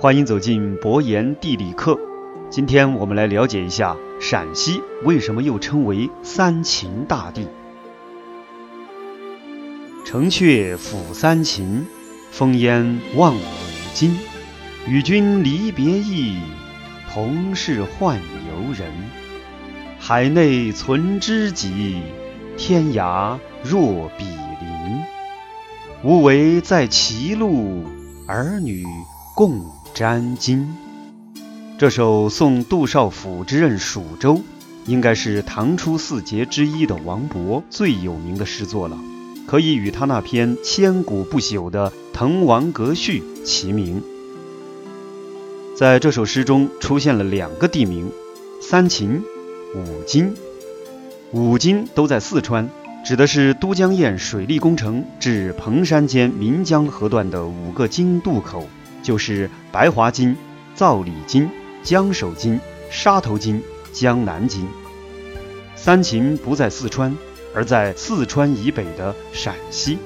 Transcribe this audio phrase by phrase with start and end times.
[0.00, 1.98] 欢迎走进博言地理课。
[2.50, 7.48] 今天我们来了解一下陕西为什么又称为三秦大地。
[10.04, 11.84] 城阙辅三秦，
[12.32, 13.40] 烽烟望五
[13.92, 14.16] 津。
[14.86, 16.38] 与君离别意，
[17.12, 18.92] 同是宦游人。
[19.98, 22.00] 海内存知己，
[22.56, 25.00] 天涯若比邻。
[26.04, 27.82] 无为在歧路，
[28.28, 28.84] 儿女
[29.34, 29.60] 共
[29.98, 30.64] 沾巾。
[31.76, 34.40] 这首送杜少府之任蜀州，
[34.86, 38.96] 应该是唐初四杰之一的王勃最有名的诗作了，
[39.44, 44.00] 可以与他那篇千古不朽的《滕王阁序》齐名。
[45.74, 48.08] 在这首诗中出现了两个地名：
[48.62, 49.24] 三秦、
[49.74, 50.32] 五津。
[51.32, 52.70] 五津都在四川，
[53.04, 58.68] 指的是都江堰水利工程至彭山间岷江河段的五个津渡口，
[59.02, 60.36] 就是白华津、
[60.74, 61.48] 造里金、
[61.82, 62.58] 江首金、
[62.90, 64.66] 沙头金、江南金。
[65.76, 67.16] 三秦不在四川，
[67.54, 69.98] 而在四川以北的陕西。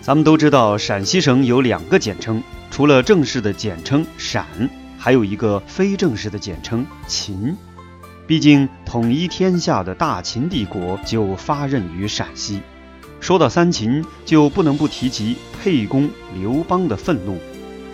[0.00, 4.46] 咱们都知道，陕西省有两个简称，除了正式的简称陕。
[4.98, 7.56] 还有一个非正式的简称“秦”，
[8.26, 12.60] 毕竟统一天下的大秦帝国就发轫于陕西。
[13.20, 17.38] 说到三秦，就不能不提及沛公刘邦的愤怒。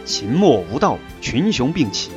[0.05, 2.11] 秦末无道，群雄并起，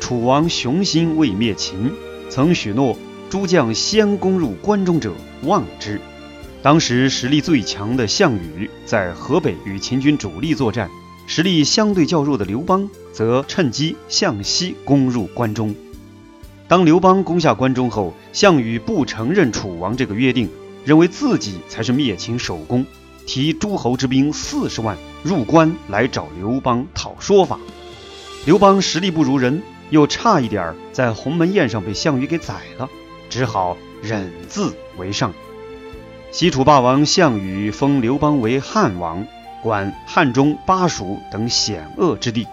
[0.00, 1.92] 楚王雄心未灭秦，
[2.28, 2.96] 曾许诺
[3.30, 5.12] 诸将先攻入关中者
[5.42, 6.00] 望之。
[6.62, 10.90] 当时实力最强的项羽在河北与秦军主力作战。
[11.28, 15.74] 实力相对较弱的刘邦则趁机向西攻入关中。
[16.68, 20.48] 当刘邦攻下关中后，项羽不承认楚王这个约定，
[20.84, 22.86] 认为自己才是灭秦首功，
[23.26, 27.58] 提诸侯之兵四十万入关来找刘邦讨说法。
[28.46, 32.88] 刘邦实力不如人，又差一点在鸿门宴上被项羽给宰了，
[33.28, 35.34] 只好忍字为上。
[36.30, 39.26] 西楚霸王项羽封刘邦为汉王。
[39.62, 42.46] 管汉中、巴蜀等险恶之地。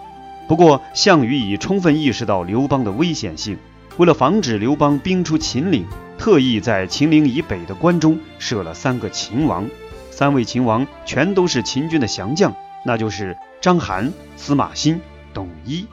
[0.48, 3.56] 不过，项羽已充分意识到刘邦的危险性，
[3.98, 5.86] 为了防止刘邦兵出秦岭，
[6.18, 9.68] 特意在秦岭以北的关中设了三个秦王。
[10.16, 12.54] 三位秦王全都是秦军的降将，
[12.86, 15.00] 那就是章邯、司马欣、
[15.32, 15.86] 董翳。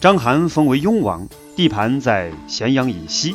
[0.00, 3.30] 章邯封为雍王，地盘在咸阳以西；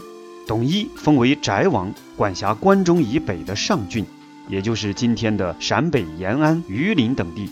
[0.46, 4.06] 董翳封为翟王，管辖关中以北的上郡。
[4.50, 7.50] 也就是今天的陕北延安、榆林等地，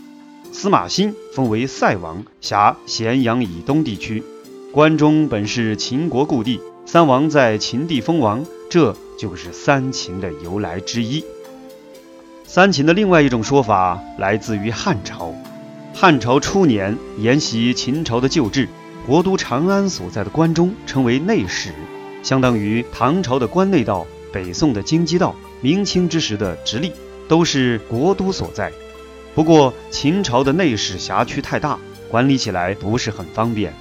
[0.51, 4.21] 司马欣封为塞王，辖咸阳以东地区。
[4.73, 11.23] 关中本是秦国故地，三王在秦地封王，这就是三秦的由来之一。
[12.49, 15.33] 三秦的另外一种说法来自于汉朝。
[15.93, 18.69] 汉朝初年，沿袭秦朝的旧制，
[19.05, 21.71] 国都长安所在的关中称为内史，
[22.23, 24.07] 相当于唐朝的关内道。
[24.31, 26.93] 北宋的京畿道，明清之时的直隶，
[27.27, 28.71] 都是国都所在。
[29.35, 31.77] 不过秦朝的内史辖区太大，
[32.09, 33.73] 管理起来不是很方便。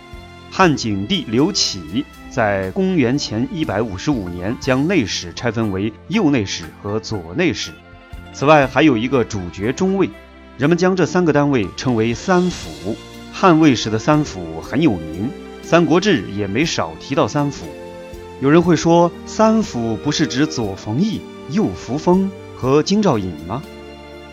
[0.50, 7.70] 汉景帝刘启在公元前一百五十五年，将内史拆分为右内史和左内史。
[8.36, 10.10] 此外，还有一个主角中尉，
[10.58, 12.94] 人们将这三个单位称为三府。
[13.32, 15.30] 汉魏时的三府很有名，
[15.66, 17.64] 《三国志》也没少提到三府。
[18.42, 21.18] 有人会说，三府不是指左冯翊、
[21.50, 23.62] 右扶风和京兆尹吗？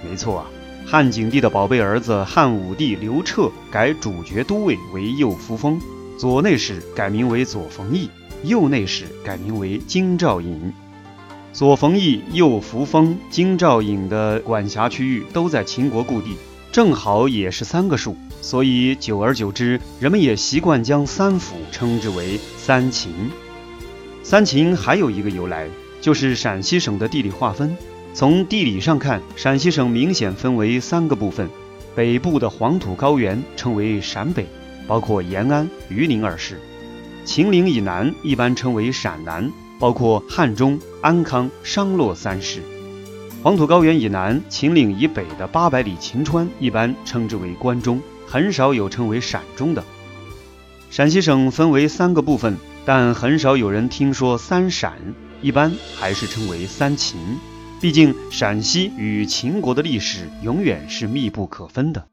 [0.03, 0.45] 没错啊，
[0.85, 5.79] 汉景帝的宝贝儿子汉武帝刘彻改主角都尉为右扶风，
[6.17, 8.09] 左内史改名为左冯翊，
[8.43, 10.73] 右内史改名为京兆尹。
[11.53, 16.35] 左冯翊、右扶风、京兆尹的管辖区域都在秦国故地，
[16.71, 23.13] 正好也是三个数，所以久而久之，人们也习惯将三府称之为三秦。
[24.23, 25.69] 三秦还有一个由来，
[26.01, 27.77] 就是陕西省的地理划分。
[28.15, 31.47] 从地理上看，陕西省明显分为三个部分：
[31.93, 34.47] 北部的黄土高原称为陕北，
[34.87, 36.55] 包括延安、榆林二市；
[37.25, 39.51] 秦岭以南一般称为陕南，
[39.83, 42.61] 包括汉中、安康、商洛三市；
[43.43, 49.83] 黄土高原以南、秦岭以北的八百里秦川一般称之为关中，很少有称为陕中的。
[50.89, 52.55] 陕西省分为三个部分。
[52.85, 54.93] 但很少有人听说三陕，
[55.41, 57.19] 一般还是称为三秦。
[57.81, 62.05] 毕竟陕西与秦国的历史永远是密不可分的。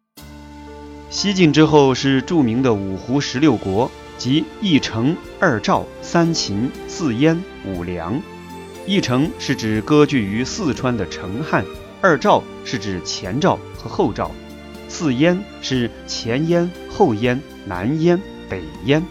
[1.08, 3.88] 西晋之后是著名的五胡十六国，
[4.20, 8.20] 即一城、二赵、三秦、四燕、五梁。
[8.86, 11.64] 一城是指割据于四川的成汉，
[12.02, 14.30] 二赵是指前赵和后赵，
[14.88, 19.02] 四燕是前燕、后燕、南燕、北燕。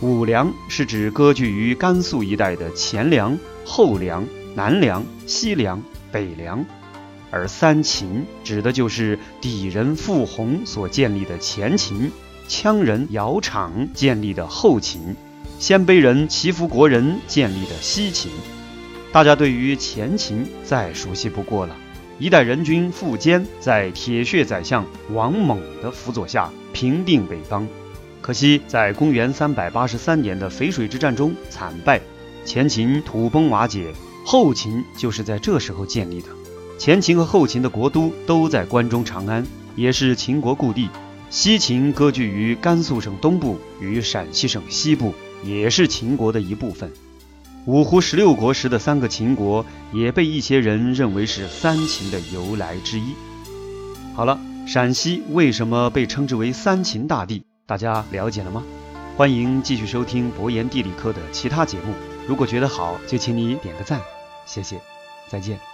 [0.00, 6.64] 五梁是指割据于甘肃一带的前梁、后梁、南梁、西梁、北梁。
[7.30, 12.10] 而三秦指的就是底人傅红所建立的前秦，
[12.50, 15.14] 羌人姚昶建立的后秦，
[15.60, 18.28] 鲜卑人祈福国人建立的西秦。
[19.12, 21.76] 大家对于前秦再熟悉不过了。
[22.18, 27.68] 一代人君苻坚在铁血宰相王猛的辅佐下平定北方，
[28.20, 32.00] 可惜在公元三百八十三年的淝水之战中惨败，
[32.44, 33.94] 前秦土崩瓦解，
[34.26, 36.26] 后秦就是在这时候建立的。
[36.78, 40.88] 前秦和后秦的国都都在关中长安，也是秦国故地。
[41.30, 46.90] 西秦割据于甘肃省东部与陕西省西部，也是秦国的一部分。
[47.66, 53.14] 五胡十六国时的三个秦国，也被一些人认为是三秦的由来之一。
[54.16, 57.44] 好了，陕西为什么被称之为三秦大地？
[57.64, 58.64] 大家了解了吗？
[59.16, 61.94] 欢迎继续收听博言地理科的其他节目。
[62.26, 64.00] 如果觉得好，就请你点个赞，
[64.46, 64.80] 谢谢，
[65.28, 65.69] 再见。